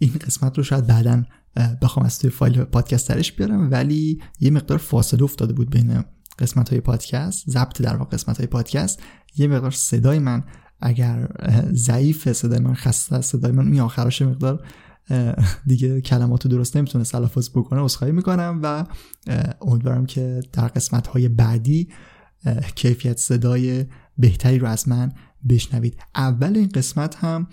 این 0.00 0.12
قسمت 0.26 0.58
رو 0.58 0.64
شاید 0.64 0.86
بعدا 0.86 1.22
بخوام 1.82 2.06
از 2.06 2.18
توی 2.18 2.30
فایل 2.30 2.64
پادکست 2.64 3.08
درش 3.08 3.32
بیارم 3.32 3.70
ولی 3.70 4.20
یه 4.40 4.50
مقدار 4.50 4.78
فاصله 4.78 5.22
افتاده 5.22 5.52
بود 5.52 5.70
بین 5.70 6.04
قسمت 6.38 6.68
های 6.68 6.80
پادکست 6.80 7.50
ضبط 7.50 7.82
در 7.82 7.96
واقع 7.96 8.10
قسمت 8.10 8.38
های 8.38 8.46
پادکست. 8.46 9.02
یه 9.36 9.46
مقدار 9.46 9.70
صدای 9.70 10.18
من 10.18 10.44
اگر 10.80 11.28
ضعیف 11.72 12.32
صدای 12.32 12.58
من 12.58 12.74
خسته 12.74 13.20
صدای 13.20 13.52
من 13.52 13.64
می 13.64 13.80
آخرش 13.80 14.22
مقدار 14.22 14.66
دیگه 15.66 16.00
کلماتو 16.00 16.48
درست 16.48 16.76
نمی‌تونه 16.76 17.04
تلفظ 17.04 17.50
بکنه 17.50 17.80
عذرخواهی 17.80 18.12
می‌کنم 18.12 18.60
و 18.62 18.84
امیدوارم 19.60 20.06
که 20.06 20.40
در 20.52 20.68
قسمت 20.68 21.06
های 21.06 21.28
بعدی 21.28 21.88
کیفیت 22.74 23.18
صدای 23.18 23.86
بهتری 24.18 24.58
رو 24.58 24.66
از 24.66 24.88
من 24.88 25.12
بشنوید. 25.48 25.96
اول 26.14 26.56
این 26.56 26.68
قسمت 26.68 27.16
هم 27.16 27.46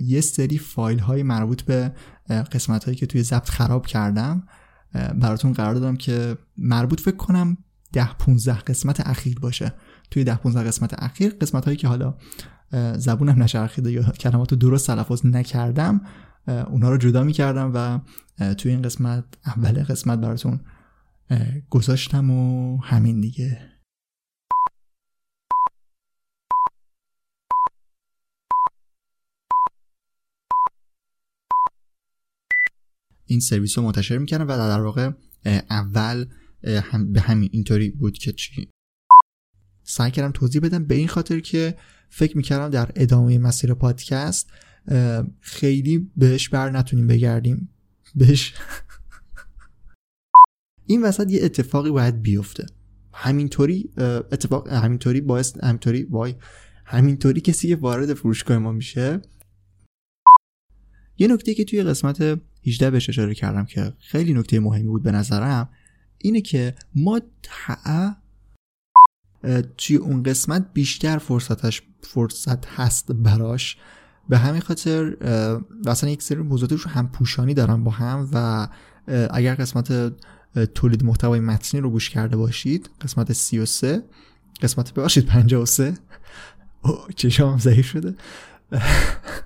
یه 0.00 0.20
سری 0.20 0.58
فایل 0.58 0.98
های 0.98 1.22
مربوط 1.22 1.62
به 1.62 1.92
قسمت 2.28 2.84
هایی 2.84 2.96
که 2.96 3.06
توی 3.06 3.22
ضبط 3.22 3.48
خراب 3.48 3.86
کردم 3.86 4.42
براتون 4.92 5.52
قرار 5.52 5.74
دادم 5.74 5.96
که 5.96 6.38
مربوط 6.56 7.00
فکر 7.00 7.16
کنم 7.16 7.56
ده 7.92 8.12
15 8.12 8.54
قسمت 8.58 9.06
اخیر 9.06 9.38
باشه. 9.38 9.72
توی 10.10 10.24
ده 10.24 10.34
15 10.34 10.62
قسمت 10.62 11.02
اخیر 11.02 11.36
قسمت 11.40 11.64
هایی 11.64 11.76
که 11.76 11.88
حالا 11.88 12.14
زبونم 12.96 13.42
نشرخیده 13.42 13.92
یا 13.92 14.02
کلمات 14.02 14.52
رو 14.52 14.58
درست 14.58 14.86
تلفظ 14.86 15.26
نکردم 15.26 16.00
اونا 16.46 16.90
رو 16.90 16.96
جدا 16.96 17.22
می‌کردم 17.22 17.72
و 17.74 17.98
توی 18.54 18.70
این 18.70 18.82
قسمت 18.82 19.24
اول 19.46 19.84
قسمت 19.84 20.18
براتون 20.18 20.60
گذاشتم 21.70 22.30
و 22.30 22.76
همین 22.82 23.20
دیگه. 23.20 23.75
این 33.26 33.40
سرویس 33.40 33.78
رو 33.78 33.84
منتشر 33.84 34.18
می‌کردم 34.18 34.44
و 34.44 34.56
در 34.56 34.80
واقع 34.80 35.10
اول 35.70 36.26
به 37.12 37.20
همین 37.20 37.48
اینطوری 37.52 37.90
بود 37.90 38.18
که 38.18 38.32
چی؟ 38.32 38.68
سعی 39.82 40.10
کردم 40.10 40.32
توضیح 40.32 40.60
بدم. 40.60 40.84
به 40.84 40.94
این 40.94 41.08
خاطر 41.08 41.40
که 41.40 41.76
فکر 42.10 42.36
می‌کردم 42.36 42.68
در 42.68 42.92
ادامه 42.96 43.38
مسیر 43.38 43.74
پادکست 43.74 44.50
خیلی 45.40 46.10
بهش 46.16 46.48
بر 46.48 46.70
نتونیم 46.70 47.06
بگردیم. 47.06 47.68
بهش. 48.14 48.54
این 50.86 51.02
وسط 51.02 51.30
یه 51.30 51.44
اتفاقی 51.44 51.90
باید 51.90 52.22
بیفته. 52.22 52.66
همینطوری 53.12 53.90
اتفاق 54.32 54.68
همینطوری 54.68 55.20
باعث 55.20 55.56
همینطوری 55.62 56.02
وای 56.02 56.34
همینطوری 56.84 57.40
کسی 57.40 57.68
که 57.68 57.76
وارد 57.76 58.14
فروشگاه 58.14 58.58
ما 58.58 58.72
میشه. 58.72 59.20
یه 61.18 61.28
نکته 61.28 61.54
که 61.54 61.64
توی 61.64 61.82
قسمت 61.82 62.40
18 62.66 62.90
بهش 62.90 63.08
اشاره 63.08 63.34
کردم 63.34 63.64
که 63.64 63.92
خیلی 63.98 64.34
نکته 64.34 64.60
مهمی 64.60 64.88
بود 64.88 65.02
به 65.02 65.12
نظرم 65.12 65.68
اینه 66.18 66.40
که 66.40 66.74
ما 66.94 67.20
توی 69.78 69.96
اون 69.96 70.22
قسمت 70.22 70.66
بیشتر 70.74 71.18
فرصتش 71.18 71.82
فرصت 72.00 72.66
هست 72.66 73.12
براش. 73.12 73.76
به 74.28 74.38
همین 74.38 74.60
خاطر 74.60 75.16
اصلا 75.86 76.10
یک 76.10 76.22
سری 76.22 76.38
موضوعات 76.38 76.72
رو 76.72 76.90
هم 76.90 77.08
پوشانی 77.08 77.54
دارم 77.54 77.84
با 77.84 77.90
هم 77.90 78.28
و 78.32 78.68
اگر 79.30 79.54
قسمت 79.54 80.12
تولید 80.74 81.04
محتوای 81.04 81.40
متنی 81.40 81.80
رو 81.80 81.90
گوش 81.90 82.10
کرده 82.10 82.36
باشید 82.36 82.90
قسمت 83.00 83.32
33 83.32 84.02
قسمت 84.62 84.94
ببخشید 84.94 85.26
53 85.26 85.94
چشام 87.16 87.58
ضعیف 87.58 87.86
شده. 87.86 88.14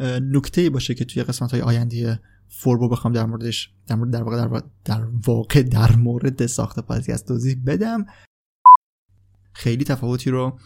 نکته 0.00 0.70
باشه 0.70 0.94
که 0.94 1.04
توی 1.04 1.22
قسمت 1.22 1.50
های 1.50 1.60
آینده 1.60 2.20
فوربو 2.48 2.88
بخوام 2.88 3.14
در 3.14 3.26
موردش 3.26 3.74
در 3.86 3.96
مورد 3.96 4.10
در 4.10 4.22
واقع 4.22 4.36
در, 4.36 4.62
در 4.84 5.04
واقع 5.26 5.62
در 5.62 5.96
مورد 5.96 6.46
ساخت 6.46 6.80
پادکست 6.80 7.28
توضیح 7.28 7.62
بدم. 7.66 8.06
خیلی 9.52 9.84
تفاوتی 9.84 10.30
رو 10.30 10.58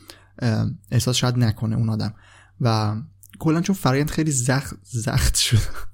احساس 0.91 1.17
شاید 1.17 1.39
نکنه 1.39 1.77
اون 1.77 1.91
آدم. 1.91 2.15
و 2.61 2.97
کلا 3.39 3.61
چون 3.61 3.77
فرایند 3.77 4.11
خیلی 4.11 4.31
زخت 4.31 4.77
زخت 4.83 5.37
شد. 5.37 5.91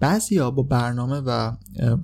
بعضی 0.00 0.38
با 0.38 0.50
برنامه 0.50 1.20
و 1.20 1.52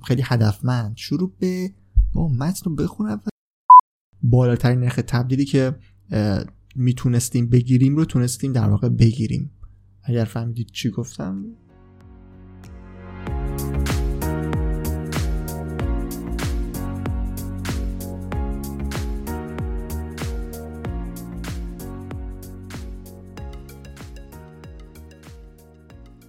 خیلی 0.05 0.21
هدفمند 0.25 0.97
شروع 0.97 1.35
به 1.39 1.73
با 2.13 2.27
متن 2.27 2.69
رو 2.69 2.75
بخونن 2.75 3.13
و 3.13 3.29
بالاترین 4.23 4.79
نرخ 4.79 4.99
تبدیلی 5.07 5.45
که 5.45 5.75
می‌تونستیم 6.75 7.49
بگیریم 7.49 7.95
رو 7.95 8.05
تونستیم 8.05 8.51
در 8.51 8.69
واقع 8.69 8.89
بگیریم. 8.89 9.51
اگر 10.03 10.23
فهمیدید 10.23 10.67
چی 10.71 10.89
گفتم. 10.89 11.45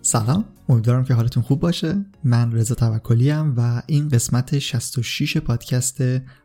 سلام 0.03 0.45
امیدوارم 0.69 1.05
که 1.05 1.15
حالتون 1.15 1.43
خوب 1.43 1.61
باشه. 1.61 2.05
من 2.25 2.53
رضا 2.53 2.75
توکلی 2.75 3.31
و 3.31 3.83
این 3.87 4.09
قسمت 4.09 4.59
66 4.59 5.37
پادکست 5.37 5.99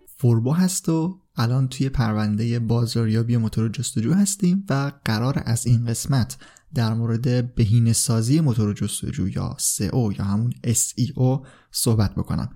فوربو 0.05 0.53
هست 0.53 0.89
و 0.89 1.19
الان 1.37 1.67
توی 1.67 1.89
پرونده 1.89 2.59
بازاریابی 2.59 3.37
موتور 3.37 3.69
جستجو 3.69 4.13
هستیم 4.13 4.65
و 4.69 4.91
قرار 5.05 5.43
از 5.45 5.65
این 5.65 5.85
قسمت 5.85 6.37
در 6.73 6.93
مورد 6.93 7.55
بهینه 7.55 7.93
سازی 7.93 8.39
موتور 8.39 8.73
جستجو 8.73 9.27
یا 9.27 9.57
SEO 9.59 10.19
یا 10.19 10.25
همون 10.25 10.53
SEO 10.67 11.47
صحبت 11.71 12.15
بکنم. 12.15 12.49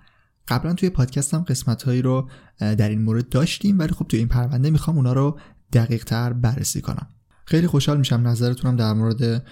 قبلا 0.47 0.73
توی 0.73 0.89
پادکستم 0.89 1.39
قسمت 1.39 1.83
هایی 1.83 2.01
رو 2.01 2.29
در 2.59 2.89
این 2.89 3.01
مورد 3.01 3.29
داشتیم 3.29 3.79
ولی 3.79 3.93
خب 3.93 4.05
توی 4.07 4.19
این 4.19 4.27
پرونده 4.27 4.69
می‌خوام 4.69 4.97
اونا 4.97 5.13
رو 5.13 5.39
دقیق 5.73 6.03
تر 6.03 6.33
بررسی 6.33 6.81
کنم. 6.81 7.07
خیلی 7.45 7.67
خوشحال 7.67 7.97
میشم 7.97 8.27
نظرتونم 8.27 8.75
در 8.75 8.93
مورد 8.93 9.45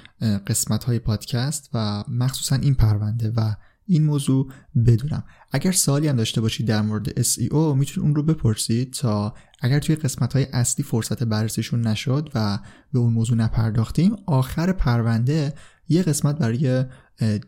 قسمت 0.48 0.84
های 0.84 1.00
پادکست 1.00 1.70
و 1.74 2.04
مخصوصا 2.08 2.56
این 2.56 2.76
پرونده 2.76 3.34
و 3.38 3.56
این 3.88 4.06
موضوع 4.06 4.52
بدونم. 4.86 5.24
اگر 5.52 5.72
سوالی 5.72 6.08
هم 6.08 6.16
داشته 6.16 6.42
باشید 6.42 6.68
در 6.68 6.82
مورد 6.82 7.22
SEO 7.22 7.54
می‌تونید 7.54 8.00
اون 8.00 8.16
رو 8.16 8.24
بپرسید 8.24 8.94
تا 8.94 9.34
اگر 9.62 9.80
توی 9.80 9.96
قسمت 9.96 10.34
های 10.34 10.48
اصلی 10.54 10.86
فرصت 10.86 11.24
بررسیشون 11.24 11.82
نشد 11.82 12.30
و 12.36 12.60
به 12.94 13.00
اون 13.00 13.14
موضوع 13.14 13.38
نپرداختیم 13.38 14.16
آخر 14.26 14.72
پرونده 14.72 15.54
یه 15.90 16.04
قسمت 16.04 16.38
برای 16.38 16.86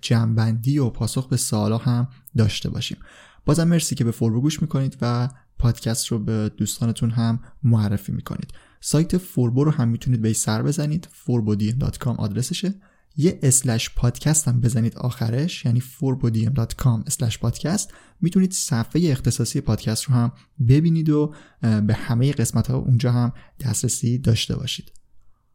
جنبندی 0.01 0.79
و 0.79 0.89
پاسخ 0.89 1.27
به 1.27 1.37
سوالا 1.37 1.77
هم 1.77 2.07
داشته 2.37 2.69
باشیم. 2.69 2.97
بازم 3.45 3.67
مرسی 3.67 3.95
که 3.95 4.03
به 4.03 4.11
فوربو 4.11 4.41
گوش 4.41 4.61
می‌کنید 4.61 4.97
و 5.01 5.29
پادکست 5.59 6.07
رو 6.07 6.19
به 6.19 6.51
دوستانتون 6.57 7.09
هم 7.09 7.39
معرفی 7.63 8.11
می‌کنید. 8.11 8.51
سایت 8.81 9.17
فوربو 9.17 9.63
رو 9.63 9.71
هم 9.71 9.87
می‌تونید 9.87 10.21
به 10.21 10.33
سر 10.33 10.63
بزنید. 10.63 11.07
forbodiem.com 11.25 12.07
آدرسشه. 12.07 12.73
یه 13.19 13.39
اسلش 13.43 13.89
پادکست 13.95 14.47
هم 14.47 14.61
بزنید 14.61 14.97
آخرش 14.97 15.65
یعنی 15.65 15.81
forbodiem.com 15.81 17.03
اسلش 17.07 17.39
پادکست 17.39 17.93
می‌تونید 18.21 18.51
صفحه 18.51 19.11
اختصاصی 19.11 19.61
پادکست 19.61 20.03
رو 20.03 20.15
هم 20.15 20.31
ببینید 20.67 21.09
و 21.09 21.33
به 21.61 21.93
همه 21.93 22.31
قسمت 22.31 22.71
ها 22.71 22.77
اونجا 22.77 23.11
هم 23.11 23.33
دسترسی 23.59 24.17
داشته 24.17 24.55
باشید. 24.55 24.91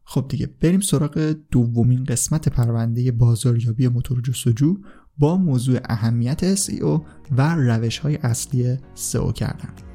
خب 0.03 0.25
دیگه 0.29 0.47
بریم 0.61 0.79
سراغ 0.79 1.35
دومین 1.51 2.03
قسمت 2.03 2.49
پرونده 2.49 3.11
بازاریابی 3.11 3.87
موتور 3.87 4.21
جستجو 4.21 4.77
با 5.17 5.37
موضوع 5.37 5.79
اهمیت 5.85 6.55
SEO 6.55 7.01
و 7.31 7.55
روش 7.55 7.97
های 7.97 8.15
اصلی 8.15 8.77
SEO 8.77 9.33
کردن. 9.33 9.94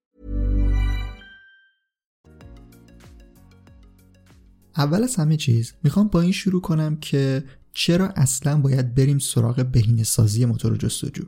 اول 4.81 5.03
از 5.03 5.15
همه 5.15 5.37
چیز 5.37 5.73
می‌خوام 5.83 6.07
با 6.07 6.21
این 6.21 6.31
شروع 6.31 6.61
کنم 6.61 6.95
که 6.95 7.43
چرا 7.71 8.07
اصلا 8.07 8.61
باید 8.61 8.95
بریم 8.95 9.19
سراغ 9.19 9.65
بهینه 9.65 10.03
سازی 10.03 10.45
موتور 10.45 10.77
جستجو؟ 10.77 11.23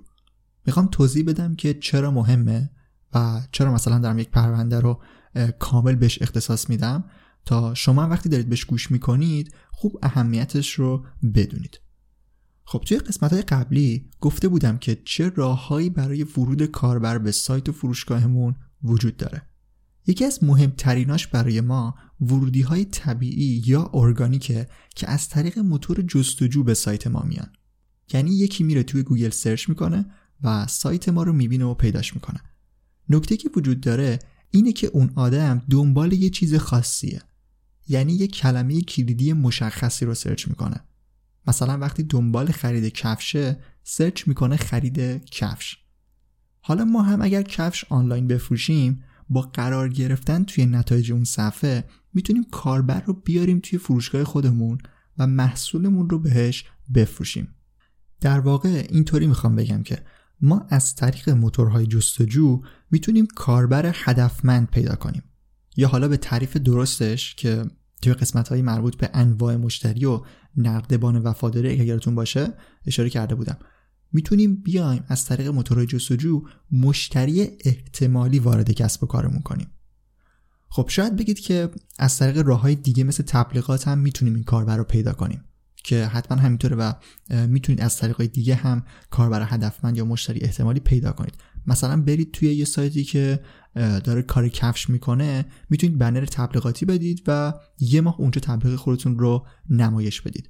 می‌خوام 0.65 0.87
توضیح 0.87 1.25
بدم 1.25 1.55
که 1.55 1.73
چرا 1.73 2.11
مهمه 2.11 2.69
و 3.13 3.41
چرا 3.51 3.73
مثلا 3.73 3.99
دارم 3.99 4.19
یک 4.19 4.29
پرونده 4.29 4.79
رو 4.79 5.01
کامل 5.59 5.95
بهش 5.95 6.21
اختصاص 6.21 6.69
میدم. 6.69 7.03
تا 7.45 7.73
شما 7.73 8.07
وقتی 8.07 8.29
دارید 8.29 8.49
بهش 8.49 8.65
گوش 8.65 8.91
می‌کنید 8.91 9.53
خوب 9.71 9.99
اهمیتش 10.03 10.73
رو 10.73 11.05
بدونید. 11.35 11.79
خب 12.65 12.79
توی 12.79 12.97
قسمت 12.97 13.33
های 13.33 13.41
قبلی 13.41 14.09
گفته 14.21 14.47
بودم 14.47 14.77
که 14.77 15.01
چه 15.05 15.29
راههایی 15.29 15.89
برای 15.89 16.23
ورود 16.23 16.65
کاربر 16.65 17.17
به 17.17 17.31
سایت 17.31 17.69
و 17.69 17.71
فروشگاهمون 17.71 18.55
وجود 18.83 19.17
داره. 19.17 19.41
یکی 20.07 20.25
از 20.25 20.43
مهمتریناش 20.43 21.27
برای 21.27 21.61
ما 21.61 21.95
ورودی 22.21 22.61
های 22.61 22.85
طبیعی 22.85 23.63
یا 23.65 23.91
ارگانیکه 23.93 24.67
که 24.95 25.09
از 25.09 25.29
طریق 25.29 25.59
موتور 25.59 26.01
جستجو 26.01 26.63
به 26.63 26.73
سایت 26.73 27.07
ما 27.07 27.21
میان. 27.21 27.49
یعنی 28.13 28.31
یکی 28.31 28.63
میره 28.63 28.83
توی 28.83 29.03
گوگل 29.03 29.29
search 29.29 29.69
می‌کنه 29.69 30.05
و 30.43 30.67
سایت 30.67 31.09
ما 31.09 31.23
رو 31.23 31.33
می‌بینه 31.33 31.65
و 31.65 31.73
پیداش 31.73 32.13
می‌کنه. 32.13 32.41
نکته 33.09 33.37
که 33.37 33.49
وجود 33.55 33.81
داره 33.81 34.19
اینه 34.51 34.71
که 34.71 34.87
اون 34.87 35.11
آدم 35.15 35.61
دنبال 35.69 36.13
یه 36.13 36.29
چیز 36.29 36.55
خاصیه. 36.55 37.21
یعنی 37.87 38.13
یه 38.13 38.27
کلمه 38.27 38.81
کلیدی 38.81 39.33
مشخصی 39.33 40.05
رو 40.05 40.13
سرچ 40.13 40.47
می‌کنه. 40.47 40.83
مثلا 41.47 41.77
وقتی 41.77 42.03
دنبال 42.03 42.51
خرید 42.51 42.93
کفشه 42.93 43.59
سرچ 43.83 44.27
می‌کنه 44.27 44.57
خرید 44.57 45.25
کفش. 45.25 45.77
حالا 46.61 46.85
ما 46.85 47.01
هم 47.01 47.21
اگر 47.21 47.41
کفش 47.41 47.85
آنلاین 47.89 48.27
بفروشیم 48.27 49.03
با 49.33 49.41
قرار 49.41 49.89
گرفتن 49.89 50.43
توی 50.43 50.65
نتایج 50.65 51.11
اون 51.11 51.23
صفحه 51.23 51.83
می‌تونیم 52.13 52.43
کاربر 52.51 53.01
رو 53.05 53.13
بیاریم 53.13 53.59
توی 53.59 53.79
فروشگاه 53.79 54.23
خودمون 54.23 54.77
و 55.17 55.27
محصولمون 55.27 56.09
رو 56.09 56.19
بهش 56.19 56.65
بفروشیم. 56.95 57.47
در 58.21 58.39
واقع 58.39 58.85
اینطوری 58.89 59.27
می‌خوام 59.27 59.55
بگم 59.55 59.83
که 59.83 60.03
ما 60.41 60.65
از 60.69 60.95
طریق 60.95 61.29
موتورهای 61.29 61.85
جستجو 61.85 62.61
می‌تونیم 62.91 63.27
کاربر 63.35 63.91
هدفمند 63.95 64.67
پیدا 64.67 64.95
کنیم. 64.95 65.23
یا 65.77 65.87
حالا 65.87 66.07
به 66.07 66.17
تعریف 66.17 66.57
درستش 66.57 67.35
که 67.35 67.65
توی 68.01 68.13
قسمت 68.13 68.49
های 68.49 68.61
مربوط 68.61 68.95
به 68.95 69.09
انواع 69.13 69.55
مشتری 69.55 70.05
و 70.05 70.21
نردبان 70.57 71.17
وفاداری 71.17 71.81
اگرتون 71.81 72.15
باشه 72.15 72.53
اشاره 72.85 73.09
کرده 73.09 73.35
بودم. 73.35 73.57
می‌تونیم 74.13 74.55
بیایم 74.55 75.03
از 75.07 75.25
طریق 75.25 75.47
موتور 75.47 75.85
جستجو 75.85 76.43
مشتری 76.71 77.41
احتمالی 77.65 78.39
وارد 78.39 78.71
کسب 78.71 79.03
و 79.03 79.07
کارمون 79.07 79.41
کنیم. 79.41 79.67
خب 80.69 80.85
شاید 80.89 81.15
بگید 81.15 81.39
که 81.39 81.69
از 81.99 82.17
طریق 82.17 82.37
راه 82.37 82.61
های 82.61 82.75
دیگه 82.75 83.03
مثل 83.03 83.23
تبلیغات 83.23 83.87
هم 83.87 83.99
می‌تونیم 83.99 84.35
این 84.35 84.43
کاربر 84.43 84.77
رو 84.77 84.83
پیدا 84.83 85.13
کنیم 85.13 85.43
که 85.83 86.05
حتما 86.05 86.37
همینطوره 86.37 86.75
و 86.75 86.93
می‌تونید 87.47 87.81
از 87.81 87.97
طریق 87.97 88.21
دیگه 88.21 88.55
هم 88.55 88.83
کاربر 89.09 89.47
هدفمند 89.49 89.97
یا 89.97 90.05
مشتری 90.05 90.39
احتمالی 90.39 90.79
پیدا 90.79 91.11
کنید. 91.11 91.33
مثلا 91.67 92.01
برید 92.01 92.31
توی 92.31 92.53
یه 92.53 92.65
سایتی 92.65 93.03
که 93.03 93.39
داره 93.75 94.21
کار 94.21 94.49
کفش 94.49 94.89
می‌کنه 94.89 95.45
می‌تونید 95.69 95.97
بنر 95.97 96.25
تبلیغاتی 96.25 96.85
بدید 96.85 97.23
و 97.27 97.53
یه 97.79 98.01
ماه 98.01 98.15
اونجا 98.19 98.41
تبلیغ 98.41 98.75
خودتون 98.75 99.19
رو 99.19 99.47
نمایش 99.69 100.21
بدید. 100.21 100.49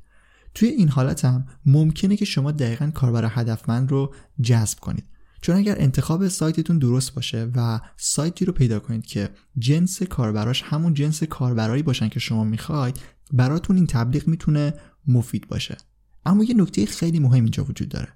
توی 0.56 0.70
این 0.70 0.90
حالت 0.90 1.26
هم 1.26 1.46
ممکنه 1.66 2.16
که 2.16 2.26
شما 2.26 2.52
دقیقا 2.52 2.92
کاربر 2.96 3.32
هدفمند 3.32 3.92
رو 3.92 4.14
جذب 4.42 4.80
کنید. 4.80 5.06
چون 5.42 5.56
اگر 5.56 5.76
انتخاب 5.80 6.28
سایتتون 6.28 6.78
درست 6.78 7.14
باشه 7.14 7.52
و 7.56 7.80
سایتی 7.98 8.46
رو 8.46 8.54
پیدا 8.54 8.80
کنید 8.80 9.06
که 9.06 9.30
جنس 9.58 10.04
کاربراش 10.04 10.62
همون 10.62 10.94
جنس 10.94 11.24
کاربرایی 11.24 11.84
باشن 11.84 12.10
که 12.10 12.20
شما 12.20 12.44
می‌خواید 12.44 13.00
براتون 13.34 13.76
این 13.76 13.88
تبلیغ 13.88 14.28
می‌تونه 14.28 14.74
مفید 15.08 15.48
باشه. 15.48 15.78
اما 16.26 16.44
یه 16.44 16.56
نکته 16.56 16.86
خیلی 16.86 17.20
مهم 17.20 17.44
اینجا 17.44 17.64
وجود 17.64 17.90
داره. 17.90 18.08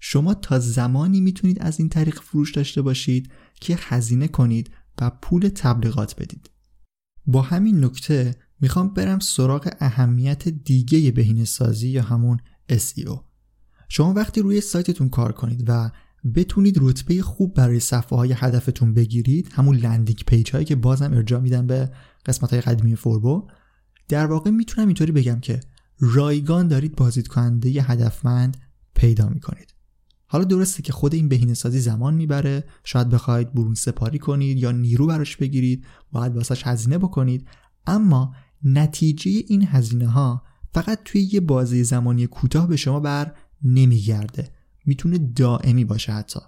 شما 0.00 0.34
تا 0.34 0.58
زمانی 0.58 1.20
می‌تونید 1.20 1.62
از 1.62 1.80
این 1.80 1.88
طریق 1.88 2.20
فروش 2.20 2.52
داشته 2.52 2.82
باشید 2.82 3.30
که 3.60 3.78
هزینه 3.80 4.28
کنید 4.28 4.70
و 5.00 5.10
پول 5.10 5.48
تبلیغات 5.48 6.20
بدید. 6.20 6.50
با 7.26 7.42
همین 7.42 7.84
نکته 7.84 8.34
می‌خوام 8.60 8.94
برم 8.94 9.18
سراغ 9.18 9.70
اهمیت 9.80 10.48
دیگه 10.48 11.10
بهینه 11.10 11.44
سازی 11.44 11.88
یا 11.88 12.02
همون 12.02 12.38
SEO 12.72 13.20
شما 13.88 14.12
وقتی 14.12 14.40
روی 14.40 14.60
سایتتون 14.60 15.08
کار 15.08 15.32
کنید 15.32 15.64
و 15.66 15.90
بتونید 16.34 16.78
رتبه 16.80 17.22
خوب 17.22 17.54
برای 17.54 17.80
صفحه 17.80 18.18
های 18.18 18.32
هدفتون 18.32 18.94
بگیرید 18.94 19.48
همون 19.52 19.76
landing 19.76 20.22
page 20.26 20.50
هایی 20.50 20.64
که 20.64 20.76
بازم 20.76 21.12
ارجاع 21.12 21.40
میدن 21.40 21.66
به 21.66 21.90
قسمت 22.26 22.50
های 22.50 22.60
قدیمی 22.60 22.96
فوربو 22.96 23.48
در 24.08 24.26
واقع 24.26 24.50
می‌تونم 24.50 24.88
اینطوری 24.88 25.12
بگم 25.12 25.40
که 25.40 25.60
رایگان 26.00 26.68
دارید 26.68 26.96
بازدید 26.96 27.28
کننده 27.28 27.68
هدفمند 27.68 28.56
پیدا 28.94 29.28
می‌کنید. 29.28 29.74
حالا 30.26 30.44
درسته 30.44 30.82
که 30.82 30.92
خود 30.92 31.14
این 31.14 31.28
بهینه 31.28 31.54
سازی 31.54 31.80
زمان 31.80 32.14
می‌بره 32.14 32.64
شاید 32.84 33.08
بخواید 33.08 33.54
برون 33.54 33.74
سپاری 33.74 34.18
کنید 34.18 34.58
یا 34.58 34.72
نیرو 34.72 35.06
براش 35.06 35.36
بگیرید 35.36 35.84
باید 36.12 36.36
واسش 36.36 36.66
هزینه 36.66 36.98
بکنید 36.98 37.48
اما 37.86 38.34
نتیجه 38.64 39.30
این 39.46 39.66
هزینه 39.66 40.08
ها 40.08 40.42
فقط 40.74 40.98
توی 41.04 41.20
یه 41.20 41.40
بازه 41.40 41.82
زمانی 41.82 42.26
کوتاه 42.26 42.68
به 42.68 42.76
شما 42.76 43.00
بر 43.00 43.34
نمیگرده. 43.62 44.50
می‌تونه 44.86 45.18
دائمی 45.18 45.84
باشه 45.84 46.12
حتی. 46.12 46.40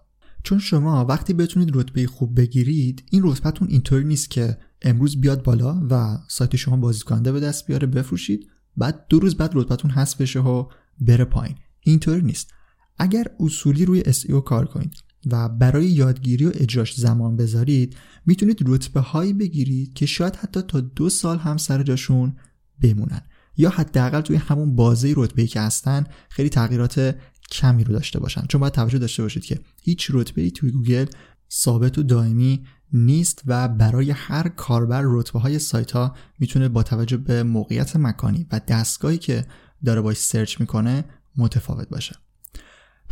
چون 0.42 0.58
شما 0.58 1.04
وقتی 1.04 1.32
بتونید 1.32 1.76
رتبه 1.76 2.06
خوب 2.06 2.40
بگیرید 2.40 3.04
این 3.10 3.22
رتبهتون 3.24 3.68
اینطوری 3.68 4.04
نیست 4.04 4.30
که 4.30 4.58
امروز 4.82 5.20
بیاد 5.20 5.42
بالا 5.42 5.86
و 5.90 6.18
سایت 6.28 6.56
شما 6.56 6.76
بازدید 6.76 7.02
کننده 7.02 7.32
به 7.32 7.40
دست 7.40 7.66
بیاره 7.66 7.86
بفروشید 7.86 8.46
بعد 8.76 9.06
دو 9.08 9.18
روز 9.18 9.36
بعد 9.36 9.50
رتبهتون 9.54 9.90
حذف 9.90 10.20
بشه 10.20 10.40
و 10.40 10.68
بره 11.00 11.24
پایین. 11.24 11.56
اینطوری 11.80 12.22
نیست. 12.22 12.50
اگر 12.98 13.26
اصولی 13.40 13.84
روی 13.84 14.02
SEO 14.02 14.42
کار 14.44 14.66
کنید 14.66 14.92
و 15.26 15.48
برای 15.48 15.86
یادگیری 15.86 16.44
و 16.46 16.52
اجراش 16.54 16.94
زمان 16.94 17.36
بذارید 17.36 17.96
می‌تونید 18.26 18.62
رتبه 18.66 19.00
هایی 19.00 19.32
بگیرید 19.32 19.94
که 19.94 20.06
شاید 20.06 20.36
حتی 20.36 20.62
تا 20.62 20.80
دو 20.80 21.10
سال 21.10 21.38
هم 21.38 21.56
سر 21.56 21.82
جاشون 21.82 22.36
بمونن. 22.82 23.22
یا 23.56 23.70
حداقل 23.70 24.20
توی 24.20 24.36
همون 24.36 24.76
بازه 24.76 25.14
رتبه 25.16 25.46
که 25.46 25.60
هستن 25.60 26.04
خیلی 26.28 26.48
تغییرات 26.48 27.16
کمی 27.50 27.84
رو 27.84 27.92
داشته 27.92 28.20
باشن. 28.20 28.46
چون 28.48 28.60
باید 28.60 28.72
توجه 28.72 28.98
داشته 28.98 29.22
باشید 29.22 29.44
که 29.44 29.60
هیچ 29.82 30.10
رتبه 30.14 30.42
ای 30.42 30.50
توی 30.50 30.70
گوگل 30.70 31.06
ثابت 31.52 31.98
و 31.98 32.02
دائمی 32.02 32.66
نیست 32.92 33.42
و 33.46 33.68
برای 33.68 34.10
هر 34.10 34.48
کاربر 34.48 35.02
رتبه 35.04 35.40
های 35.40 35.58
سایت 35.58 35.92
ها 35.92 36.16
می‌تونه 36.38 36.68
با 36.68 36.82
توجه 36.82 37.16
به 37.16 37.42
موقعیت 37.42 37.96
مکانی 37.96 38.46
و 38.52 38.60
دستگاهی 38.68 39.18
که 39.18 39.46
داره 39.84 40.00
باش 40.00 40.16
سرچ 40.16 40.60
می‌کنه 40.60 41.04
متفاوت 41.36 41.88
باشه. 41.88 42.16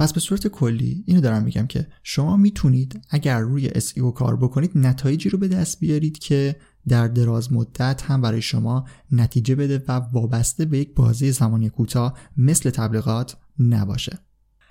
پس 0.00 0.12
به 0.12 0.21
صورت 0.21 0.47
کلی 0.47 1.04
اینو 1.07 1.21
دارم 1.21 1.42
میگم 1.42 1.66
که 1.66 1.87
شما 2.02 2.37
می‌تونید 2.37 3.00
اگر 3.11 3.40
روی 3.40 3.71
SEO 3.71 4.12
کار 4.14 4.37
بکنید 4.37 4.71
نتایجی 4.75 5.28
رو 5.28 5.38
به 5.38 5.49
دست 5.49 5.80
بیارید 5.80 6.19
که 6.19 6.57
در 6.88 7.09
دراز 7.09 7.52
مدت 7.52 8.02
هم 8.02 8.21
برای 8.21 8.42
شما 8.42 8.87
نتیجه 9.12 9.54
بده 9.54 9.85
و 9.88 9.92
وابسته 9.92 10.64
به 10.64 10.78
یک 10.78 10.95
بازی 10.95 11.33
زمانی 11.33 11.71
کوتاه 11.71 12.19
مثل 12.37 12.71
تبلیغات 12.71 13.37
نباشه. 13.59 14.19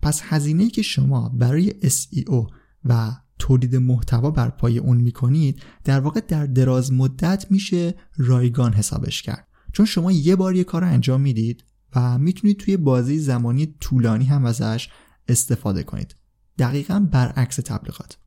پس 0.02 0.22
هزینه 0.24 0.70
که 0.70 0.82
شما 0.82 1.30
برای 1.30 1.74
SEO 1.84 2.52
و 2.86 3.12
تولید 3.40 3.76
محتوا 3.76 4.32
بر 4.32 4.50
پای 4.50 4.78
اون 4.78 4.98
می‌کنید 4.98 5.62
در 5.84 6.00
واقع 6.00 6.20
در 6.28 6.46
دراز 6.46 6.92
مدت 6.92 7.46
میشه 7.50 7.96
رایگان 8.18 8.74
حسابش 8.74 9.22
کرد. 9.22 9.48
چون 9.74 9.86
شما 9.86 10.12
یه 10.12 10.36
بار 10.36 10.56
یه 10.56 10.64
کار 10.64 10.84
انجام 10.84 11.22
می‌دید 11.22 11.64
و 11.96 12.18
می‌تونید 12.18 12.58
توی 12.58 12.78
بازی 12.78 13.20
زمانی 13.20 13.76
طولانی 13.80 14.26
هم 14.26 14.46
ازش 14.46 14.90
استفاده 15.30 15.84
کنید. 15.84 16.16
دقیقا 16.58 17.08
برعکس 17.12 17.56
تبلیغات. 17.56 18.18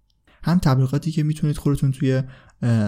هم 0.44 0.58
تبلیغاتی 0.58 1.12
که 1.12 1.22
می‌تونید 1.22 1.58
خودتون 1.58 1.92
توی 1.92 2.22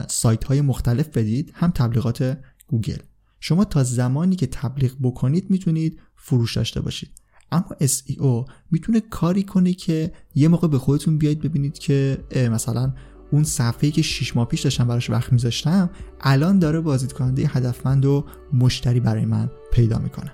سایت 0.08 0.44
های 0.44 0.60
مختلف 0.60 1.08
بدید 1.08 1.52
هم 1.54 1.70
تبلیغات 1.70 2.38
گوگل. 2.66 2.98
شما 3.40 3.64
تا 3.64 3.82
زمانی 3.82 4.36
که 4.36 4.46
تبلیغ 4.46 4.92
بکنید 5.02 5.50
می‌تونید 5.50 6.00
فروش 6.16 6.56
داشته 6.56 6.80
باشید. 6.80 7.10
اما 7.52 7.68
SEO 7.80 8.50
می‌تونه 8.70 9.00
کاری 9.00 9.42
کنه 9.42 9.72
که 9.72 10.12
یه 10.34 10.48
موقع 10.48 10.68
به 10.68 10.78
خودتون 10.78 11.18
بیاید 11.18 11.40
ببینید 11.40 11.78
که 11.78 12.24
مثلا 12.52 12.94
اون 13.32 13.44
صفحه‌ای 13.44 13.92
که 13.92 14.02
6 14.02 14.36
ماه 14.36 14.48
پیش 14.48 14.60
داشتم 14.60 14.88
براش 14.88 15.10
وقت 15.10 15.32
میذاشتم 15.32 15.90
الان 16.20 16.58
داره 16.58 16.80
بازدید 16.80 17.12
کننده 17.12 17.46
هدفمند 17.46 18.04
و 18.04 18.26
مشتری 18.52 19.00
برای 19.00 19.24
من 19.24 19.50
پیدا 19.72 19.98
می‌کنه. 19.98 20.32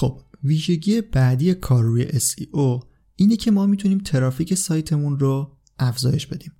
خب 0.00 0.20
ویژگی 0.44 1.00
بعدی 1.00 1.54
کار 1.54 1.84
روی 1.84 2.08
SEO 2.08 2.84
اینه 3.16 3.36
که 3.36 3.50
ما 3.50 3.66
می‌تونیم 3.66 3.98
ترافیک 3.98 4.54
سایتمون 4.54 5.18
رو 5.18 5.56
افزایش 5.78 6.26
بدیم. 6.26 6.52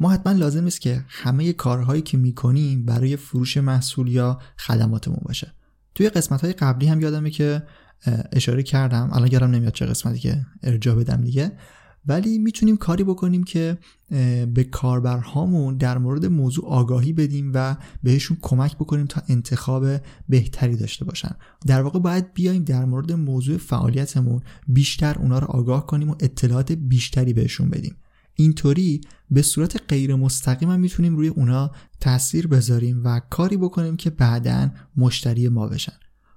ما 0.00 0.10
حتما 0.10 0.32
لازم 0.32 0.66
است 0.66 0.80
که 0.80 1.04
همه 1.08 1.52
کارهایی 1.52 2.02
که 2.02 2.16
می‌کنیم 2.16 2.84
برای 2.84 3.16
فروش 3.16 3.56
محصول 3.56 4.08
یا 4.08 4.38
خدماتمون 4.58 5.18
باشه. 5.22 5.52
توی 5.94 6.08
قسمت 6.08 6.40
های 6.40 6.52
قبلی 6.52 6.86
هم 6.86 7.00
یادمه 7.00 7.30
که 7.30 7.62
اشاره 8.32 8.62
کردم. 8.62 9.10
الان 9.12 9.32
یادم 9.32 9.50
نمیاد 9.50 9.72
چه 9.72 9.86
قسمتی 9.86 10.18
که 10.18 10.46
ارجا 10.62 10.94
بدم 10.94 11.20
دیگه. 11.20 11.52
ولی 12.06 12.38
می‌تونیم 12.38 12.76
کاری 12.76 13.04
بکنیم 13.04 13.44
که 13.44 13.78
به 14.54 14.68
کاربرهامون 14.70 15.76
در 15.76 15.98
مورد 15.98 16.26
موضوع 16.26 16.66
آگاهی 16.66 17.12
بدیم 17.12 17.50
و 17.54 17.76
بهشون 18.02 18.36
کمک 18.42 18.76
بکنیم 18.76 19.06
تا 19.06 19.22
انتخاب 19.28 19.86
بهتری 20.28 20.76
داشته 20.76 21.04
باشن. 21.04 21.36
در 21.66 21.82
واقع 21.82 21.98
باید 21.98 22.34
بیایم 22.34 22.64
در 22.64 22.84
مورد 22.84 23.12
موضوع 23.12 23.56
فعالیتمون 23.56 24.42
بیشتر 24.68 25.18
اونا 25.18 25.38
رو 25.38 25.46
آگاه 25.46 25.86
کنیم 25.86 26.10
و 26.10 26.14
اطلاعات 26.20 26.72
بیشتری 26.72 27.32
بهشون 27.32 27.70
بدیم. 27.70 27.96
اینطوری 28.34 29.00
به 29.30 29.42
صورت 29.42 29.82
غیر 29.88 30.14
مستقیم 30.14 30.70
هم 30.70 30.80
می‌تونیم 30.80 31.16
روی 31.16 31.28
اونا 31.28 31.70
تاثیر 32.00 32.46
بذاریم 32.46 33.00
و 33.04 33.20
کاری 33.30 33.56
بکنیم 33.56 33.96
که 33.96 34.10
بعدا 34.10 34.70
مشتری 34.96 35.48
ما 35.48 35.68
بشن. 35.68 35.92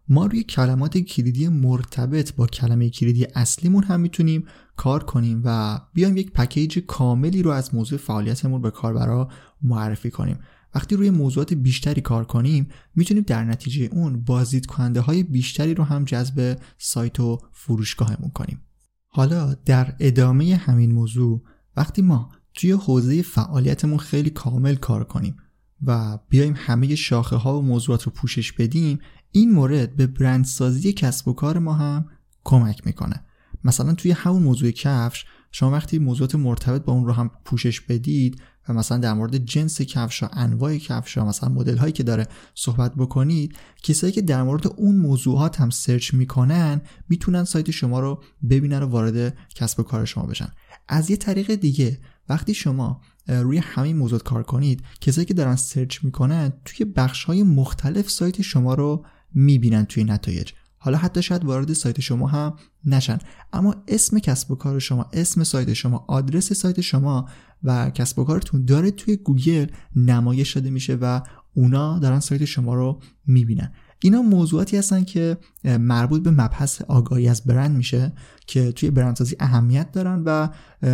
ما 0.09 0.25
روی 0.25 0.43
کلمات 0.43 0.97
کلیدی 0.97 1.47
مرتبط 1.47 2.35
با 2.35 2.47
کلمه 2.47 2.89
کلیدی 2.89 3.27
اصلیمون 3.35 3.83
هم 3.83 3.99
می‌تونیم 3.99 4.43
کار 4.77 5.03
کنیم 5.03 5.41
و 5.45 5.79
بیایم 5.93 6.17
یک 6.17 6.31
پکیج 6.31 6.79
کاملی 6.79 7.43
رو 7.43 7.51
از 7.51 7.75
موضوع 7.75 7.99
فعالیتمون 7.99 8.61
به 8.61 8.71
کاربرا 8.71 9.29
معرفی 9.61 10.11
کنیم. 10.11 10.39
وقتی 10.75 10.95
روی 10.95 11.09
موضوعات 11.09 11.53
بیشتری 11.53 12.01
کار 12.01 12.25
کنیم 12.25 12.67
می‌تونیم 12.95 13.23
در 13.27 13.43
نتیجه 13.43 13.89
اون 13.91 14.23
بازدید 14.23 14.65
کننده 14.65 15.01
های 15.01 15.23
بیشتری 15.23 15.73
رو 15.73 15.83
هم 15.83 16.03
جذب 16.03 16.59
سایت 16.77 17.19
و 17.19 17.37
فروشگاهمون 17.51 18.29
کنیم. 18.29 18.61
حالا 19.07 19.53
در 19.65 19.95
ادامه 19.99 20.55
همین 20.55 20.91
موضوع 20.91 21.43
وقتی 21.77 22.01
ما 22.01 22.31
توی 22.53 22.71
حوزه 22.71 23.21
فعالیتمون 23.21 23.97
خیلی 23.97 24.29
کامل 24.29 24.75
کار 24.75 25.03
کنیم 25.03 25.37
و 25.85 26.19
بیایم 26.29 26.53
همه 26.57 26.95
شاخه 26.95 27.35
ها 27.35 27.59
و 27.59 27.61
موضوعات 27.61 28.03
رو 28.03 28.11
پوشش 28.11 28.51
بدیم 28.51 28.99
این 29.31 29.51
مورد 29.51 29.95
به 29.95 30.07
برندسازی 30.07 30.93
کسب 30.93 31.27
و 31.27 31.33
کار 31.33 31.59
ما 31.59 31.73
هم 31.73 32.05
کمک 32.43 32.85
می‌کنه. 32.85 33.23
مثلا 33.67 33.93
توی 33.93 34.11
همون 34.11 34.43
موضوع 34.43 34.71
کفش 34.71 35.25
شما 35.51 35.71
وقتی 35.71 35.99
موضوعات 35.99 36.35
مرتبط 36.35 36.81
با 36.81 36.93
اون 36.93 37.05
رو 37.05 37.13
هم 37.13 37.31
پوشش 37.45 37.81
بدید 37.81 38.41
و 38.69 38.73
مثلا 38.73 38.97
در 38.97 39.13
مورد 39.13 39.37
جنس 39.37 39.81
کفش 39.81 40.23
ها 40.23 40.29
انواع 40.33 40.77
کفش 40.77 41.17
ها 41.17 41.25
مثلا 41.25 41.49
مدل 41.49 41.77
هایی 41.77 41.93
که 41.93 42.03
داره 42.03 42.27
صحبت 42.55 42.95
بکنید 42.95 43.57
کسایی 43.83 44.13
که 44.13 44.21
در 44.21 44.43
مورد 44.43 44.67
اون 44.67 44.95
موضوعات 44.95 45.61
هم 45.61 45.69
سرچ 45.69 46.13
می‌کنن 46.13 46.81
می‌تونن 47.09 47.43
سایت 47.43 47.71
شما 47.71 47.99
رو 47.99 48.23
ببینن 48.49 48.83
و 48.83 48.85
وارد 48.85 49.37
کسب 49.55 49.79
و 49.79 49.83
کار 49.83 50.05
شما 50.05 50.25
بشن. 50.25 50.49
از 50.87 51.09
یه 51.09 51.17
طریق 51.17 51.55
دیگه 51.55 51.99
وقتی 52.29 52.53
شما 52.53 53.01
روی 53.27 53.57
همین 53.57 53.97
موضوع 53.97 54.19
کار 54.19 54.43
کنید 54.43 54.83
کسایی 55.01 55.25
که 55.25 55.33
دارن 55.33 55.55
search 55.55 56.03
می‌کنن 56.03 56.53
توی 56.65 56.85
بخش 56.85 57.23
های 57.23 57.43
مختلف 57.43 58.09
سایت 58.09 58.41
شما 58.41 58.73
رو 58.73 59.05
می‌بینن 59.33 59.85
توی 59.85 60.03
نتایج. 60.03 60.51
حالا 60.87 60.97
حتی 60.97 61.21
شاید 61.21 61.45
وارد 61.45 61.73
سایت 61.73 62.01
شما 62.01 62.27
هم 62.27 62.53
نشن. 62.85 63.17
اما 63.53 63.75
اسم 63.87 64.19
کسب 64.19 64.51
و 64.51 64.55
کار 64.55 64.79
شما 64.79 65.05
اسم 65.13 65.43
سایت 65.43 65.73
شما 65.73 66.05
آدرس 66.07 66.53
سایت 66.53 66.81
شما 66.81 67.29
و 67.63 67.89
کسب 67.89 68.19
و 68.19 68.23
کارتون 68.23 68.65
داره 68.65 68.91
توی 68.91 69.15
گوگل 69.15 69.67
نمایش 69.95 70.53
داده 70.57 70.69
میشه 70.69 70.97
و 71.01 71.21
اونا 71.53 71.99
دارن 71.99 72.19
سایت 72.19 72.45
شما 72.45 72.73
رو 72.73 72.99
می‌بینن. 73.25 73.71
اینا 73.99 74.21
موضوعاتی 74.21 74.77
هستن 74.77 75.03
که 75.03 75.37
مربوط 75.63 76.23
به 76.23 76.31
مبحث 76.31 76.81
آگاهی 76.81 77.27
از 77.27 77.43
برند 77.43 77.77
میشه 77.77 78.13
که 78.47 78.71
توی 78.71 78.89
برندسازی 78.89 79.35
اهمیت 79.39 79.91
دارن 79.91 80.23
و 80.25 80.49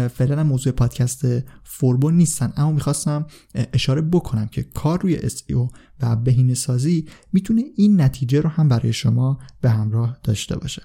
فعلا 0.08 0.44
موضوع 0.44 0.74
پادکست 0.74 1.26
فوربو 1.64 2.12
نیستن. 2.12 2.54
اما 2.58 2.72
می‌خواستم 2.72 3.26
اشاره 3.74 4.02
بکنم 4.02 4.48
که 4.48 4.64
کار 4.64 5.02
روی 5.02 5.18
SEO 5.18 5.72
و 6.02 6.16
بهینه 6.16 6.54
سازی 6.54 7.06
می‌تونه 7.34 7.64
این 7.76 8.02
نتیجه 8.02 8.42
رو 8.42 8.50
هم 8.50 8.68
برای 8.68 8.94
شما 8.94 9.40
به 9.62 9.70
همراه 9.70 10.18
داشته 10.24 10.58
باشه. 10.58 10.82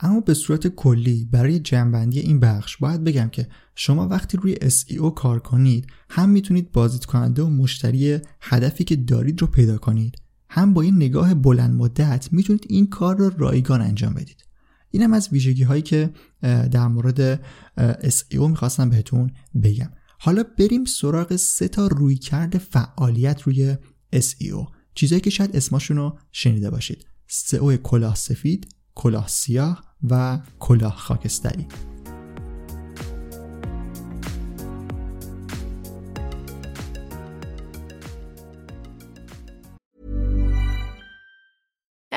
اما 0.00 0.20
به 0.20 0.34
صورت 0.34 0.68
کلی 0.68 1.28
برای 1.32 1.58
جنبندی 1.58 2.20
این 2.20 2.40
بخش 2.40 2.76
باید 2.76 3.04
بگم 3.04 3.28
که 3.28 3.48
شما 3.74 4.08
وقتی 4.08 4.36
روی 4.36 4.54
SEO 4.54 5.14
کار 5.16 5.38
کنید 5.38 5.86
هم 6.10 6.28
می‌تونید 6.28 6.72
بازدید 6.72 7.04
کننده 7.04 7.42
و 7.42 7.50
مشتری 7.50 8.18
هدفی 8.40 8.84
که 8.84 8.96
دارید 8.96 9.40
رو 9.40 9.46
پیدا 9.46 9.78
کنید. 9.78 10.23
هم 10.54 10.74
با 10.74 10.82
این 10.82 10.96
نگاه 10.96 11.34
بلند 11.34 11.74
مدت 11.74 12.28
می‌تونید 12.32 12.66
این 12.68 12.86
کار 12.86 13.16
رو 13.16 13.30
رایگان 13.38 13.80
انجام 13.80 14.14
بدید. 14.14 14.44
این 14.90 15.02
هم 15.02 15.12
از 15.12 15.28
ویژگی 15.32 15.62
هایی 15.62 15.82
که 15.82 16.10
در 16.42 16.88
مورد 16.88 17.40
SEO 18.02 18.40
می‌خواستم 18.48 18.90
بهتون 18.90 19.30
بگم. 19.62 19.90
حالا 20.18 20.44
بریم 20.58 20.84
سراغ 20.84 21.36
سه 21.36 21.68
تا 21.68 21.86
روی 21.86 22.14
کرد 22.14 22.58
فعالیت 22.58 23.42
روی 23.42 23.76
SEO 24.16 24.72
چیزایی 24.94 25.20
که 25.20 25.30
شاید 25.30 25.56
اسماشون 25.56 25.96
رو 25.96 26.18
شنیده 26.32 26.70
باشید. 26.70 27.06
SEO 27.30 27.72
کلاه 27.82 28.14
سفید 28.14 28.74
کلاه 28.94 29.28
سیاه 29.28 29.84
و 30.10 30.40
کلاه 30.58 30.96
خاکستری. 30.96 31.66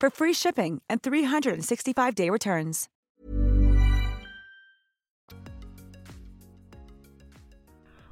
for 0.00 0.10
free 0.10 0.32
shipping 0.32 0.80
and 0.88 1.02
365-day 1.02 2.30
returns. 2.30 2.88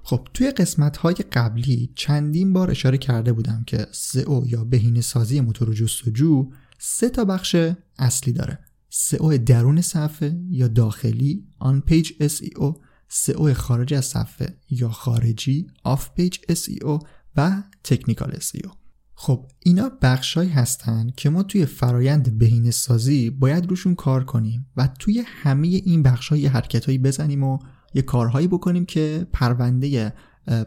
خب 0.02 0.28
توی 0.34 0.50
قسمت 0.50 0.96
های 0.96 1.14
قبلی 1.14 1.92
چندین 1.94 2.52
بار 2.52 2.70
اشاره 2.70 2.98
کرده 2.98 3.32
بودم 3.32 3.64
که 3.66 3.86
سئو 3.92 4.46
یا 4.46 4.64
بهینه 4.64 5.00
سازی 5.00 5.40
موتور 5.40 5.74
جستجو 5.74 6.50
سه 6.78 7.08
تا 7.08 7.24
بخش 7.24 7.56
اصلی 7.98 8.32
داره 8.32 8.58
سئو 8.90 9.38
درون 9.38 9.80
صفحه 9.80 10.40
یا 10.50 10.68
داخلی 10.68 11.46
on-page 11.58 12.12
SEO 12.28 12.76
سئو 13.08 13.54
خارج 13.54 13.94
از 13.94 14.04
صفحه 14.04 14.58
یا 14.70 14.88
خارجی 14.88 15.66
off-page 15.84 16.38
SEO 16.52 17.06
و 17.36 17.62
technical 17.84 18.32
SEO 18.32 18.77
خب 19.20 19.46
اینا 19.60 19.90
بخشهایی 20.02 20.50
هستن 20.50 21.10
که 21.16 21.30
ما 21.30 21.42
توی 21.42 21.66
فرایند 21.66 22.38
بهینه 22.38 22.70
سازی 22.70 23.30
باید 23.30 23.66
روشون 23.66 23.94
کار 23.94 24.24
کنیم 24.24 24.66
و 24.76 24.88
توی 24.98 25.24
همه 25.26 25.66
این 25.66 26.02
بخش 26.02 26.28
های 26.28 26.46
حرکت 26.46 26.90
بزنیم 26.90 27.42
و 27.42 27.58
یه 27.94 28.02
کارهایی 28.02 28.48
بکنیم 28.48 28.84
که 28.84 29.26
پرونده 29.32 30.12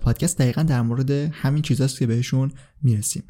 پادکست 0.02 0.38
دقیقا 0.38 0.64
در 0.64 0.82
مورد 0.82 1.12
همین 1.12 1.62
چیزاست 1.62 2.00
که 2.00 2.08
بهشون 2.08 2.52
می‌رسیم. 2.82 3.24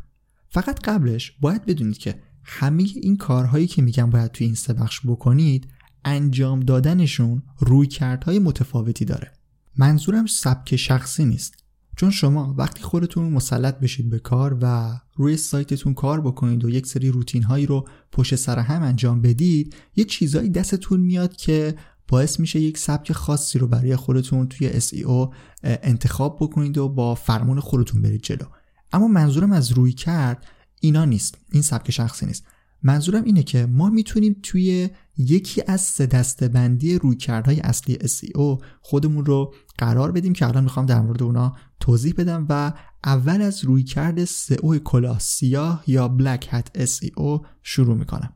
فقط 0.50 0.80
قبلش 0.80 1.32
باید 1.42 1.66
بدونید 1.66 1.98
که 1.98 2.22
همه 2.44 2.84
این 2.84 3.18
کارهایی 3.18 3.68
که 3.68 3.82
میگم 3.82 4.10
باید 4.10 4.32
توی 4.32 4.46
این 4.46 4.56
سه 4.56 4.74
بخش 4.74 5.02
بکنید 5.06 5.68
انجام 6.06 6.60
دادنشون 6.60 7.44
روی 7.60 7.88
کردهای 7.88 8.40
متفاوتی 8.40 9.06
داره. 9.06 9.32
منظورم 9.78 10.26
سبک 10.26 10.76
شخصی 10.76 11.26
نیست. 11.26 11.61
چون 12.02 12.12
شما 12.12 12.56
وقتی 12.58 12.84
خودتون 12.84 13.30
مسلط 13.30 13.80
بشید 13.80 14.10
به 14.10 14.20
کار 14.20 14.58
و 14.62 15.00
روی 15.16 15.38
سایتتون 15.38 15.94
کار 15.94 16.22
بکنید 16.22 16.66
و 16.66 16.70
یک 16.70 16.88
سری 16.88 17.10
روتین 17.10 17.44
هایی 17.44 17.66
رو 17.66 17.88
پشت 18.12 18.36
سر 18.36 18.60
هم 18.60 18.84
انجام 18.84 19.22
بدید 19.22 19.76
یه 19.96 20.04
چیزایی 20.04 20.50
دستتون 20.50 21.00
میاد 21.00 21.36
که 21.36 21.76
باعث 22.08 22.40
میشه 22.40 22.60
یک 22.60 22.78
سبک 22.78 23.12
خاصی 23.12 23.60
رو 23.60 23.68
برای 23.68 23.96
خودتون 23.96 24.48
توی 24.48 24.82
SEO 24.82 25.36
انتخاب 25.64 26.38
بکنید 26.42 26.78
و 26.78 26.90
با 26.90 27.16
فرمان 27.16 27.60
خودتون 27.60 28.02
برید 28.02 28.22
جلو. 28.22 28.46
اما 28.94 29.08
منظورم 29.08 29.52
از 29.52 29.72
روی 29.72 29.94
کرد 29.94 30.46
اینا 30.80 31.06
نیست. 31.06 31.38
این 31.52 31.62
سبک 31.62 31.92
شخصی 31.92 32.26
نیست. 32.26 32.46
منظورم 32.84 33.24
اینه 33.24 33.44
که 33.44 33.66
ما 33.66 33.90
می‌تونیم 33.90 34.36
توی 34.44 34.90
یکی 35.22 35.64
از 35.68 35.82
سه 35.82 36.06
دسته 36.06 36.48
بندی 36.48 36.98
رویکردهای 36.98 37.60
اصلی 37.60 37.96
SEO 37.96 38.64
خودمون 38.82 39.26
رو 39.26 39.54
قرار 39.78 40.12
بدیم 40.12 40.34
که 40.34 40.48
الان 40.48 40.64
می‌خوام 40.64 40.86
در 40.86 41.02
مورد 41.02 41.24
اونا 41.24 41.56
توضیح 41.80 42.14
بدم 42.18 42.46
و 42.50 42.74
اول 43.04 43.42
از 43.42 43.66
رویکرد 43.66 44.26
SEO 44.26 44.76
کلاه 44.84 45.20
سیاه 45.20 45.84
یا 45.88 46.08
بلک 46.08 46.48
هت 46.52 46.86
SEO 46.86 47.46
شروع 47.64 47.98
می‌کنم. 47.98 48.34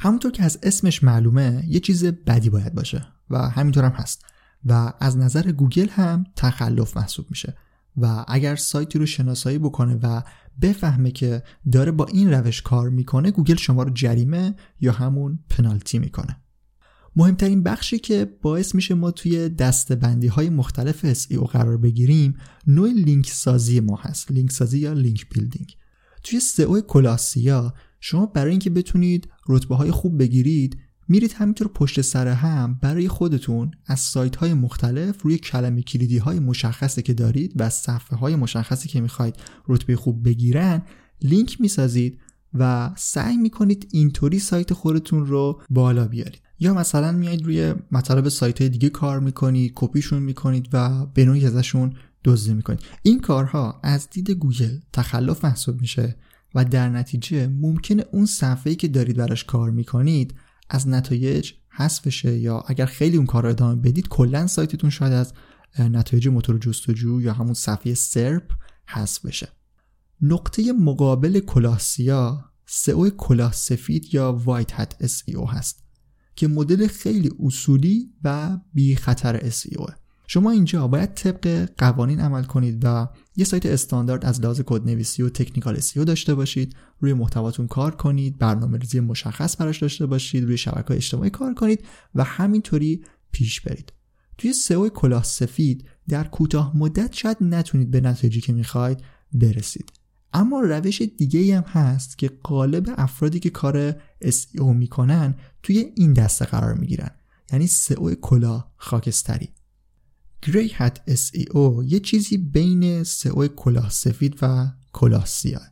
همونطور 0.00 0.32
که 0.32 0.42
از 0.42 0.58
اسمش 0.62 1.02
معلومه 1.02 1.64
یه 1.68 1.80
چیز 1.80 2.04
بدی 2.04 2.50
باید 2.50 2.74
باشه 2.74 3.06
و 3.30 3.38
همینطور 3.38 3.84
هم 3.84 3.92
هست 3.92 4.24
و 4.64 4.92
از 5.00 5.16
نظر 5.16 5.52
گوگل 5.52 5.88
هم 5.88 6.24
تخلف 6.36 6.96
محسوب 6.96 7.26
میشه 7.30 7.56
و 7.96 8.24
اگر 8.28 8.56
سایتی 8.56 8.98
رو 8.98 9.06
شناسایی 9.06 9.58
بکنه 9.58 9.98
و 10.02 10.22
بفهمه 10.62 11.10
که 11.10 11.42
داره 11.72 11.92
با 11.92 12.06
این 12.06 12.32
روش 12.32 12.62
کار 12.62 12.90
می‌کنه 12.90 13.30
گوگل 13.30 13.56
شما 13.56 13.82
رو 13.82 13.90
جریمه 13.90 14.54
یا 14.80 14.92
همون 14.92 15.38
پنالتی 15.50 15.98
می‌کنه. 15.98 16.36
مهمترین 17.16 17.62
بخشی 17.62 17.98
که 17.98 18.24
باعث 18.42 18.74
میشه 18.74 18.94
ما 18.94 19.10
توی 19.10 19.48
دسته‌بندی 19.48 20.26
های 20.26 20.50
مختلف 20.50 21.12
SEO 21.12 21.50
قرار 21.50 21.76
بگیریم 21.76 22.34
نوع 22.66 22.90
لینک 22.90 23.30
سازی 23.30 23.80
ما 23.80 23.96
هست. 23.96 24.30
لینک 24.32 24.52
سازی 24.52 24.78
یا 24.78 24.92
link 24.92 25.28
building. 25.28 25.76
توی 26.22 26.40
سئو 26.40 26.80
کلاسیا 26.80 27.74
شما 28.00 28.26
برای 28.26 28.50
اینکه 28.50 28.70
بتونید 28.70 29.28
رتبه 29.48 29.76
های 29.76 29.90
خوب 29.90 30.18
بگیرید 30.18 30.78
میرید 31.08 31.32
همینطور 31.32 31.68
پشت 31.68 32.00
سر 32.00 32.28
هم 32.28 32.78
برای 32.82 33.08
خودتون 33.08 33.70
از 33.86 34.00
سایت 34.00 34.36
های 34.36 34.54
مختلف 34.54 35.22
روی 35.22 35.38
کلمه 35.38 35.82
کلیدی 35.82 36.18
های 36.18 36.38
مشخصی 36.38 37.02
که 37.02 37.14
دارید 37.14 37.52
و 37.56 37.70
صفحه 37.70 38.18
های 38.18 38.36
مشخصی 38.36 38.88
که 38.88 39.00
می‌خواید 39.00 39.34
رتبه 39.68 39.96
خوب 39.96 40.24
بگیرن 40.24 40.82
لینک 41.22 41.60
می‌سازید 41.60 42.18
و 42.54 42.90
سعی 42.96 43.36
می‌کنید 43.36 43.88
اینطوری 43.92 44.38
سایت 44.38 44.72
خودتون 44.72 45.26
رو 45.26 45.62
بالا 45.70 46.08
بیارید. 46.08 46.42
یا 46.60 46.74
مثلا 46.74 47.12
میایید 47.12 47.44
روی 47.44 47.74
مطالب 47.92 48.28
سایت 48.28 48.60
های 48.60 48.70
دیگه 48.70 48.88
کار 48.88 49.20
می‌کنید 49.20 49.72
کپیشون 49.74 50.22
می‌کنید 50.22 50.68
و 50.72 51.06
به 51.06 51.24
نوعی 51.24 51.46
ازشون 51.46 51.94
دزدی 52.24 52.54
می‌کنید. 52.54 52.80
این 53.02 53.20
کارها 53.20 53.80
از 53.82 54.10
دید 54.10 54.30
گوگل 54.30 54.78
تخلف 54.92 55.44
محسوب 55.44 55.80
میشه 55.80 56.16
و 56.54 56.64
در 56.64 56.88
نتیجه 56.88 57.46
ممکنه 57.46 58.04
اون 58.12 58.26
صفحه‌ای 58.26 58.76
که 58.76 58.88
دارید 58.88 59.16
براش 59.16 59.44
کار 59.44 59.70
می‌کنید 59.70 60.34
از 60.68 60.88
نتایج 60.88 61.52
حذف 61.68 62.08
شه 62.08 62.38
یا 62.38 62.64
اگر 62.66 62.86
خیلی 62.86 63.16
اون 63.16 63.26
کار 63.26 63.42
رو 63.42 63.48
ادامه 63.48 63.76
بدید 63.82 64.08
کلا 64.08 64.46
سایتتون 64.46 64.90
شاید 64.90 65.12
از 65.12 65.32
نتایج 65.78 66.28
موتور 66.28 66.58
جستجو 66.58 67.20
یا 67.20 67.32
همون 67.32 67.54
صفحه 67.54 67.94
SERP 67.94 68.50
حذف 68.86 69.26
بشه 69.26 69.48
نقطه 70.20 70.72
مقابل 70.72 71.40
کلاه 71.40 71.78
سیاه 71.78 72.52
سئو 72.66 73.10
کلاه 73.10 73.52
سفید 73.52 74.14
یا 74.14 74.32
white 74.44 74.80
hat 74.80 75.06
SEO 75.06 75.48
هست 75.48 75.84
که 76.36 76.48
مدل 76.48 76.86
خیلی 76.86 77.30
اصولی 77.40 78.12
و 78.24 78.58
بی 78.74 78.96
خطر 78.96 79.50
SEO 79.50 79.92
شما 80.26 80.50
اینجا 80.50 80.88
باید 80.88 81.14
طبق 81.14 81.68
قوانین 81.78 82.20
عمل 82.20 82.44
کنید 82.44 82.84
و 82.84 83.08
یه 83.36 83.44
سایت 83.44 83.66
استاندارد 83.66 84.24
از 84.24 84.40
لحاظ 84.40 84.60
کدنویسی 84.66 85.22
و 85.22 85.28
تکنیکال 85.28 85.80
SEO 85.80 85.96
داشته 85.96 86.34
باشید. 86.34 86.76
روی 87.00 87.12
محتواتون 87.12 87.66
کار 87.66 87.96
کنید 87.96 88.38
برنامه 88.38 88.78
ریزی 88.78 89.00
مشخص 89.00 89.60
براش 89.60 89.82
داشته 89.82 90.06
باشید 90.06 90.44
روی 90.44 90.56
شبکه 90.56 90.94
اجتماعی 90.94 91.30
کار 91.30 91.54
کنید 91.54 91.84
و 92.14 92.24
همینطوری 92.24 93.04
پیش 93.32 93.60
برید. 93.60 93.92
توی 94.38 94.52
سئو 94.52 94.88
کلاه 94.88 95.24
سفید 95.24 95.88
در 96.08 96.24
کوتاه 96.24 96.76
مدت 96.76 97.12
شاید 97.12 97.36
نتونید 97.40 97.90
به 97.90 98.00
نتایجی 98.00 98.40
که 98.40 98.52
می‌خواید 98.52 98.98
برسید. 99.32 99.92
اما 100.32 100.60
روش 100.60 101.02
دیگه 101.02 101.56
هم 101.56 101.62
هست 101.62 102.18
که 102.18 102.30
قالب 102.42 102.94
افرادی 102.96 103.40
که 103.40 103.50
کار 103.50 103.92
SEO 104.24 104.62
می‌کنن 104.74 105.34
توی 105.62 105.92
این 105.96 106.12
دسته 106.12 106.44
قرار 106.44 106.74
می‌گیرن. 106.74 107.10
یعنی 107.52 107.66
سئو 107.66 108.14
کلاه 108.14 108.72
خاکستری. 108.76 109.48
gray 110.46 110.70
hat 110.74 111.00
SEO 111.10 111.84
یه 111.84 112.00
چیزی 112.00 112.36
بین 112.36 113.02
سئو 113.02 113.48
کلاه 113.48 113.90
سفید 113.90 114.36
و 114.42 114.72
کلاه 114.92 115.26
سیاه. 115.26 115.62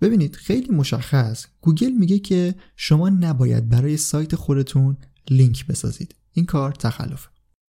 ببینید 0.00 0.36
خیلی 0.36 0.72
مشخص. 0.72 1.46
گوگل 1.60 1.90
میگه 1.90 2.18
که 2.18 2.54
شما 2.76 3.08
نباید 3.08 3.68
برای 3.68 3.96
سایت 3.96 4.34
خودتون 4.34 4.96
لینک 5.30 5.66
بسازید. 5.66 6.14
این 6.32 6.46
کار 6.46 6.72
تخلفه 6.72 7.28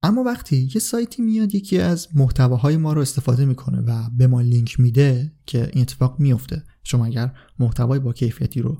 اما 0.02 0.22
وقتی 0.22 0.70
یه 0.74 0.80
سایتی 0.80 1.22
میاد 1.22 1.54
یکی 1.54 1.78
از 1.78 2.08
محتواهای 2.14 2.76
ما 2.76 2.92
رو 2.92 3.00
استفاده 3.00 3.44
می‌کنه 3.44 3.80
و 3.80 4.10
به 4.18 4.26
ما 4.26 4.40
لینک 4.40 4.80
میده 4.80 5.32
که 5.46 5.70
این 5.72 5.82
اتفاق 5.82 6.20
میفته 6.20 6.64
شما 6.82 7.06
اگر 7.06 7.32
محتوای 7.58 7.98
با 7.98 8.12
کیفیتی 8.12 8.60
رو 8.60 8.78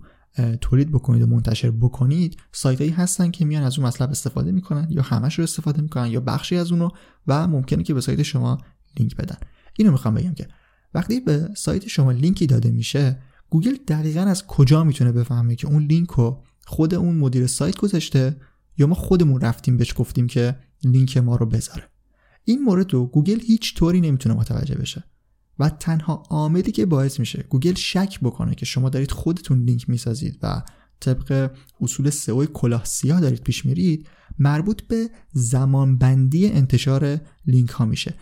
تولید 0.61 0.91
بکنید 0.91 1.23
و 1.23 1.27
منتشر 1.27 1.71
بکنید 1.71 2.37
سایت 2.53 2.79
هایی 2.81 2.93
هستن 2.93 3.31
که 3.31 3.45
میان 3.45 3.63
از 3.63 3.79
اون 3.79 3.89
مطلب 3.89 4.11
استفاده 4.11 4.53
می‌کنن 4.53 4.87
یا 4.91 5.03
همش 5.03 5.39
رو 5.39 5.45
استفاده 5.45 5.83
می‌کنن 5.83 6.07
یا 6.07 6.21
بخشی 6.21 6.57
از 6.57 6.73
اونو 6.73 6.89
و 7.27 7.49
ممکنه 7.49 7.83
که 7.83 7.95
به 7.95 8.01
سایت 8.01 8.23
شما 8.23 8.59
لینک 8.99 9.17
بدن. 9.17 9.37
اینو 9.79 9.93
می‌خوام 9.93 10.15
بگم 10.15 10.35
که 10.35 10.49
وقتی 10.95 11.21
به 11.21 11.49
سایت 11.57 11.89
شما 11.89 12.13
لینکی 12.13 12.47
داده 12.47 12.71
میشه 12.71 13.23
گوگل 13.51 13.77
دقیقا 13.89 14.21
از 14.21 14.47
کجا 14.47 14.85
می‌تونه 14.85 15.13
بفهمه 15.13 15.57
که 15.57 15.67
اون 15.67 15.83
لینک 15.83 16.11
رو 16.11 16.43
خود 16.67 16.95
اون 16.95 17.15
مدیر 17.19 17.47
سایت 17.47 17.77
گذاشته 17.77 18.37
یا 18.79 18.87
ما 18.87 18.95
خودمون 18.95 19.41
رفتیم 19.41 19.77
بهش 19.77 19.95
گفتیم 19.97 20.27
که 20.27 20.59
لینک 20.85 21.17
ما 21.17 21.37
رو 21.37 21.47
بذاره. 21.47 21.83
این 22.45 22.63
مورد 22.63 22.93
رو 22.93 23.07
گوگل 23.07 23.41
هیچ 23.41 23.75
طوری 23.75 24.01
نمی‌تونه 24.01 24.35
متوجه 24.35 24.75
بشه. 24.75 25.05
و 25.59 25.69
تنها 25.69 26.23
عاملی 26.31 26.73
که 26.73 26.87
باعث 26.87 27.21
میشه 27.21 27.45
گوگل 27.49 27.75
شک 27.75 28.19
بکنه 28.23 28.55
که 28.55 28.67
شما 28.67 28.89
دارید 28.89 29.11
خودتون 29.11 29.63
لینک 29.63 29.91
می‌سازید 29.91 30.39
و 30.43 30.63
طبق 31.01 31.51
اصول 31.81 32.11
سئو 32.11 32.45
کلاه 32.45 32.85
سیاه 32.85 33.21
دارید 33.21 33.41
پیش 33.41 33.67
میرید 33.67 34.09
مربوط 34.39 34.83
به 34.83 35.11
زمانبندی 35.33 36.49
انتشار 36.49 37.21
لینک 37.47 37.71
ها 37.71 37.85
میشه. 37.85 38.15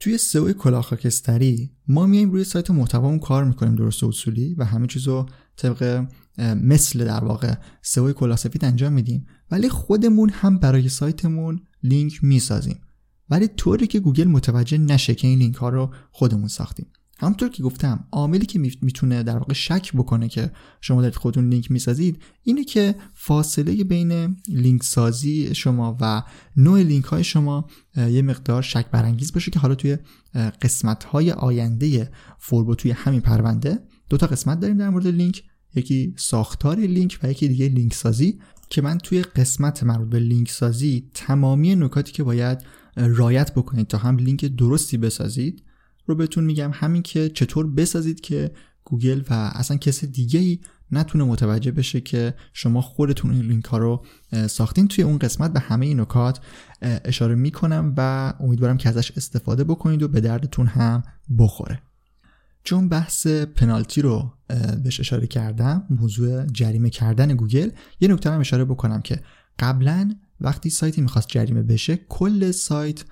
توی 0.00 0.18
سئو 0.18 0.52
کلاه 0.52 0.82
خاکستری 0.82 1.70
ما 1.88 2.06
میایم 2.06 2.30
روی 2.30 2.44
سایت 2.44 2.70
محتوامون 2.70 3.18
کار 3.18 3.44
می‌کنیم 3.44 3.74
درست 3.74 4.04
اصولی 4.04 4.54
و 4.54 4.64
همه 4.64 4.86
چیزو 4.86 5.26
طبق 5.56 6.06
مثل 6.38 7.04
در 7.04 7.24
واقع 7.24 7.54
سئو 7.82 8.12
کلاه 8.12 8.36
سفید 8.36 8.64
انجام 8.64 8.92
میدیم 8.92 9.26
ولی 9.50 9.68
خودمون 9.68 10.30
هم 10.30 10.58
برای 10.58 10.88
سایتمون 10.88 11.60
لینک 11.82 12.24
می‌سازیم. 12.24 12.80
ولی 13.30 13.48
طوری 13.48 13.86
که 13.86 14.00
گوگل 14.00 14.24
متوجه 14.24 14.78
نشه 14.78 15.14
که 15.14 15.28
این 15.28 15.38
لینک 15.38 15.54
ها 15.54 15.68
رو 15.68 15.94
خودمون 16.10 16.48
ساختیم. 16.48 16.86
همونطور 17.20 17.48
که 17.48 17.62
گفتم 17.62 18.04
عاملی 18.12 18.46
که 18.46 18.58
می‌تونه 18.58 19.22
در 19.22 19.38
واقع 19.38 19.52
شک 19.52 19.92
بکنه 19.94 20.28
که 20.28 20.50
شما 20.80 21.00
دارید 21.00 21.16
خودتون 21.16 21.48
لینک 21.48 21.70
می‌سازید 21.70 22.22
اینه 22.42 22.64
که 22.64 22.94
فاصله 23.14 23.84
بین 23.84 24.36
لینک 24.48 24.82
سازی 24.82 25.54
شما 25.54 25.96
و 26.00 26.22
نوع 26.56 26.82
لینک 26.82 27.04
های 27.04 27.24
شما 27.24 27.68
یه 27.96 28.22
مقدار 28.22 28.62
شک 28.62 28.86
برانگیز 28.90 29.32
باشه 29.32 29.50
که 29.50 29.58
حالا 29.58 29.74
توی 29.74 29.98
قسمت 30.62 31.04
های 31.04 31.32
آینده 31.32 32.10
فوربو 32.38 32.74
توی 32.74 32.90
همین 32.90 33.20
پرونده 33.20 33.78
دو 34.10 34.16
تا 34.16 34.26
قسمت 34.26 34.60
داریم 34.60 34.76
در 34.76 34.90
مورد 34.90 35.06
لینک. 35.06 35.42
یکی 35.74 36.14
ساختار 36.16 36.78
لینک 36.78 37.18
و 37.22 37.30
یکی 37.30 37.48
دیگه 37.48 37.68
لینک 37.68 37.94
سازی 37.94 38.38
که 38.70 38.82
من 38.82 38.98
توی 38.98 39.22
قسمت 39.22 39.82
مربوط 39.82 40.08
به 40.08 40.18
لینک 40.18 40.50
سازی 40.50 41.10
تمامی 41.14 41.74
نکاتی 41.74 42.12
که 42.12 42.22
باید 42.22 42.58
رعایت 42.98 43.54
بکنید 43.54 43.86
تا 43.86 43.98
هم 43.98 44.16
لینک 44.16 44.44
درستی 44.44 44.98
بسازید 44.98 45.62
رو 46.06 46.14
بهتون 46.14 46.44
میگم 46.44 46.70
هم 46.74 47.02
اینکه 47.02 47.28
چطور 47.28 47.66
بسازید 47.66 48.20
که 48.20 48.50
گوگل 48.84 49.22
و 49.30 49.34
اصلا 49.54 49.76
کسی 49.76 50.06
دیگه 50.06 50.40
ای 50.40 50.58
نتونه 50.92 51.24
متوجه 51.24 51.70
بشه 51.70 52.00
که 52.00 52.34
شما 52.52 52.80
خودتون 52.80 53.30
این 53.30 53.44
لینک 53.44 53.64
ها 53.64 53.78
رو 53.78 54.04
ساختین 54.46 54.88
توی 54.88 55.04
اون 55.04 55.18
قسمت 55.18 55.52
به 55.52 55.60
همه 55.60 55.86
این 55.86 56.00
نکات 56.00 56.40
اشاره 56.82 57.34
می‌کنم 57.34 57.94
و 57.96 58.32
امیدوارم 58.40 58.76
که 58.76 58.88
ازش 58.88 59.10
استفاده 59.16 59.64
بکنید 59.64 60.02
و 60.02 60.08
به 60.08 60.20
دردتون 60.20 60.66
هم 60.66 61.02
بخوره. 61.38 61.82
چون 62.64 62.88
بحث 62.88 63.26
پنالتی 63.26 64.02
رو 64.02 64.32
بهش 64.84 65.00
اشاره 65.00 65.26
کردم 65.26 65.86
موضوع 65.90 66.46
جریمه 66.46 66.90
کردن 66.90 67.34
گوگل 67.34 67.70
یه 68.00 68.08
نکته 68.08 68.30
هم 68.30 68.40
اشاره 68.40 68.64
بکنم 68.64 69.00
که 69.00 69.20
قبلا 69.58 70.14
وقتی 70.40 70.70
سایتی 70.70 71.00
می‌خواست 71.00 71.28
جریمه 71.28 71.62
بشه 71.62 71.96
کل 72.08 72.50
سایت 72.50 73.04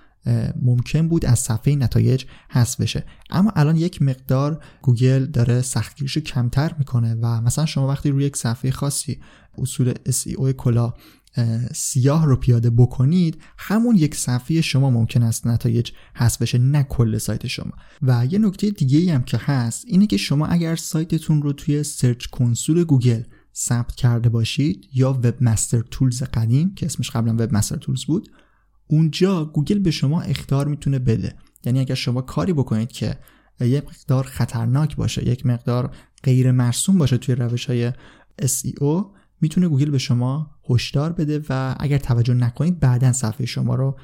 ممکن 0.63 1.09
بود 1.09 1.27
از 1.27 1.39
صفحه 1.39 1.75
نتایج 1.75 2.25
حذف 2.51 2.81
بشه. 2.81 3.05
اما 3.31 3.53
الان 3.57 3.77
یک 3.77 4.03
مقدار 4.03 4.65
گوگل 4.83 5.27
داره 5.27 5.63
سختگیریش 5.63 6.19
کمتر 6.19 6.75
می‌کنه 6.79 7.15
و 7.15 7.41
مثلا 7.41 7.67
شما 7.67 7.89
وقتی 7.89 8.11
روی 8.11 8.25
یک 8.25 8.37
صفحه 8.37 8.71
خاصی 8.71 9.21
اصول 9.59 9.95
SEO 10.09 10.51
کلاه 10.51 10.93
سیاه 11.75 12.27
رو 12.27 12.37
پیاده 12.37 12.71
بکنید 12.71 13.43
همون 13.59 13.97
یک 13.97 14.15
صفحه 14.15 14.61
شما 14.61 14.91
ممکن 14.91 15.23
است 15.23 15.47
نتایج 15.47 15.91
حذف 16.15 16.43
بشه 16.43 16.59
نه 16.59 16.83
کل 16.83 17.19
سایت 17.19 17.47
شما. 17.47 17.73
و 18.03 18.27
یه 18.31 18.39
نکته 18.39 18.71
دیگه 18.71 19.15
هم 19.15 19.23
که 19.23 19.37
هست 19.41 19.85
اینه 19.87 20.07
که 20.07 20.17
شما 20.17 20.47
اگر 20.47 20.77
سایتتون 20.77 21.43
رو 21.43 21.53
توی 21.53 21.83
Search 21.83 22.27
Console 22.27 22.85
گوگل 22.85 23.23
ثبت 23.57 23.95
کرده 23.95 24.29
باشید 24.29 24.89
یا 24.93 25.13
Webmaster 25.13 25.81
Tools 25.91 26.23
قدیم 26.23 26.75
که 26.75 26.87
اسمش 26.87 27.11
قبلا 27.11 27.33
Webmaster 27.33 27.77
Tools 27.77 28.05
بود 28.05 28.29
اونجا 28.87 29.45
گوگل 29.45 29.79
به 29.79 29.91
شما 29.91 30.21
اخطار 30.21 30.69
می‌تونه 30.69 30.99
بده. 30.99 31.35
یعنی 31.65 31.81
اگر 31.81 31.95
شما 31.95 32.23
کاری 32.23 32.53
بکنید 32.53 32.93
که 32.93 33.19
یک 33.61 33.85
مقدار 33.85 34.25
خطرناک 34.25 34.97
باشه 34.97 35.29
یک 35.29 35.47
مقدار 35.47 35.95
غیر 36.23 36.51
مرسوم 36.51 36.99
باشه 36.99 37.19
توی 37.19 37.35
روش 37.35 37.67
های 37.67 37.93
SEO 38.43 39.07
می‌تونه 39.41 39.69
گوگل 39.69 39.91
به 39.91 39.99
شما 39.99 40.51
هشدار 40.71 41.13
بده 41.13 41.45
و 41.49 41.77
اگر 41.81 41.99
توجه 41.99 42.35
نکنید 42.35 42.81
بعدا 42.81 43.13
صفحه 43.13 43.47
شما 43.47 43.75
رو 43.75 43.97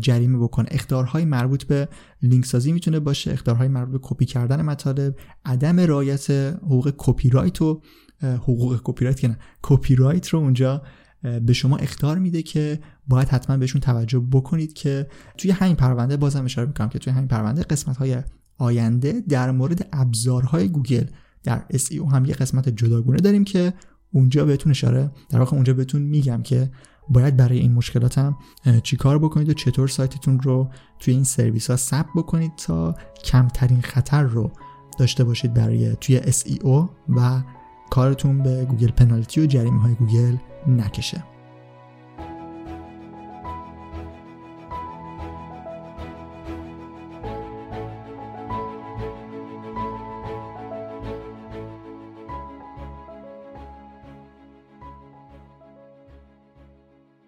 جریمه 0.00 0.38
بکنه. 0.38 0.68
اخطارهای 0.70 1.24
مربوط 1.24 1.64
به 1.64 1.88
لینک 2.22 2.46
سازی 2.46 2.72
می‌تونه 2.72 3.00
باشه 3.00 3.32
اخطارهای 3.32 3.68
مربوط 3.68 4.00
به 4.00 4.08
کپی 4.08 4.24
کردن 4.24 4.62
مطالب 4.62 5.16
عدم 5.44 5.80
رعایت 5.80 6.30
حقوق 6.30 6.94
کپی 6.96 7.30
رایت 7.30 7.62
و 7.62 7.82
حقوق 8.22 8.80
کپی 8.84 9.04
رایت 9.04 9.20
که 9.20 9.36
کپی 9.62 9.94
رایت 9.94 10.28
رو 10.28 10.38
اونجا 10.38 10.82
به 11.46 11.52
شما 11.52 11.76
اخطار 11.76 12.18
میده 12.18 12.42
که 12.42 12.80
باید 13.08 13.28
حتما 13.28 13.56
بهشون 13.56 13.80
توجه 13.80 14.18
بکنید 14.18 14.72
که 14.72 15.06
توی 15.38 15.50
همین 15.50 15.76
پرونده 15.76 16.16
بازم 16.16 16.44
اشاره 16.44 16.68
می‌کنم 16.68 16.88
که 16.88 16.98
توی 16.98 17.12
همین 17.12 17.28
پرونده 17.28 17.62
قسمت 17.62 17.96
های 17.96 18.22
آینده 18.58 19.22
در 19.28 19.50
مورد 19.50 19.88
ابزارهای 19.92 20.68
گوگل 20.68 21.04
در 21.42 21.64
SEO 21.72 22.12
هم 22.12 22.24
یه 22.24 22.34
قسمت 22.34 22.68
جداگونه 22.68 23.18
داریم 23.18 23.44
که 23.44 23.72
اونجا 24.12 24.44
بهتون 24.44 24.70
اشاره 24.70 25.10
در 25.30 25.38
واقع 25.38 25.54
اونجا 25.54 25.74
بهتون 25.74 26.02
میگم 26.02 26.42
که 26.42 26.70
باید 27.08 27.36
برای 27.36 27.58
این 27.58 27.72
مشکلات 27.72 28.18
هم 28.18 28.36
چیکار 28.82 29.18
بکنید 29.18 29.48
و 29.48 29.52
چطور 29.52 29.88
سایتتون 29.88 30.40
رو 30.40 30.70
توی 30.98 31.14
این 31.14 31.24
سرویس 31.24 31.70
ها 31.70 31.76
ثبت 31.76 32.06
بکنید 32.16 32.52
تا 32.56 32.94
کمترین 33.24 33.80
خطر 33.80 34.22
رو 34.22 34.52
داشته 34.98 35.24
باشید 35.24 35.54
برای 35.54 35.96
توی 36.00 36.20
SEO 36.20 36.88
و 37.08 37.42
کارتون 37.90 38.42
به 38.42 38.64
گوگل 38.64 38.90
پنالتی 38.90 39.40
و 39.40 39.46
جریمه 39.46 39.80
های 39.80 39.94
گوگل 39.94 40.36
نکشه. 40.68 41.24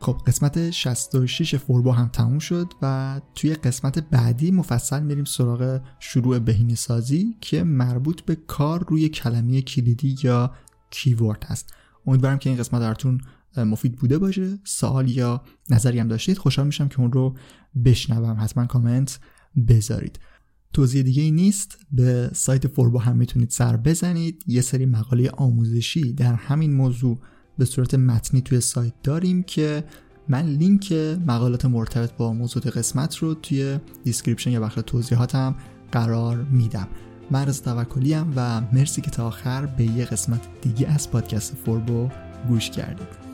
خب 0.07 0.23
قسمت 0.27 0.71
66 0.71 1.57
فوربو 1.57 1.93
هم 1.93 2.09
تموم 2.09 2.39
شد 2.39 2.73
و 2.83 3.21
توی 3.35 3.55
قسمت 3.55 3.99
بعدی 3.99 4.51
مفصل 4.51 5.03
میریم 5.03 5.25
سراغ 5.25 5.81
شروع 6.01 6.39
بهینه 6.39 6.75
سازی 6.75 7.37
که 7.41 7.65
مربوط 7.65 8.21
به 8.21 8.35
کار 8.35 8.85
روی 8.89 9.09
کلمه 9.09 9.63
کلیدی 9.63 10.17
یا 10.23 10.55
کیورد 10.91 11.45
هست. 11.45 11.75
امیدوارم 12.07 12.39
که 12.39 12.51
این 12.51 12.59
قسمت 12.59 12.81
براتون 12.81 13.21
مفید 13.57 13.97
بوده 13.97 14.19
باشه. 14.19 14.59
سوال 14.65 15.11
یا 15.11 15.43
نظری 15.71 15.99
هم 15.99 16.09
داشتید 16.09 16.39
خوشحال 16.39 16.67
میشم 16.67 16.89
که 16.89 17.01
اون 17.01 17.13
رو 17.13 17.37
بشنوم. 17.85 18.37
حتما 18.41 18.67
کامنت 18.67 19.21
بذارید. 19.69 20.19
توضیح 20.73 21.03
دیگه 21.03 21.23
ای 21.23 21.31
نیست. 21.31 21.79
به 21.93 22.31
سایت 22.35 22.67
فوربو 22.67 22.99
هم 22.99 23.17
می‌تونید 23.17 23.51
سر 23.51 23.77
بزنید. 23.77 24.45
یه 24.47 24.61
سری 24.61 24.87
مقاله 24.87 25.31
آموزشی 25.31 26.13
در 26.13 26.35
همین 26.35 26.75
موضوع 26.75 27.21
به 27.59 27.65
صورت 27.65 27.95
متنی 27.95 28.41
توی 28.41 28.61
سایت 28.61 28.93
داریم 29.03 29.43
که 29.43 29.85
من 30.29 30.47
لینک 30.47 30.93
مقالات 31.27 31.65
مرتبط 31.65 32.13
با 32.13 32.33
موضوع 32.33 32.63
قسمت 32.63 33.17
رو 33.17 33.35
توی 33.35 33.79
description 34.05 34.51
یا 34.51 34.61
بخش 34.61 34.79
توضیحاتم 34.87 35.55
قرار 35.93 36.37
میدم. 36.37 36.89
مرز 37.31 37.63
توکلی 37.63 38.15
و 38.37 38.61
مرسی 38.61 39.01
که 39.01 39.11
تا 39.11 39.27
آخر 39.27 39.67
به 39.67 39.85
یه 39.85 40.05
قسمت 40.05 40.41
دیگه 40.63 40.89
از 40.89 41.11
پادکست 41.11 41.57
فوربو 41.65 42.09
گوش 42.49 42.71
کردید. 42.71 43.26